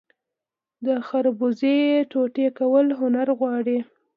[0.85, 1.77] د خربوزې
[2.11, 3.77] ټوټې کول هنر غواړي.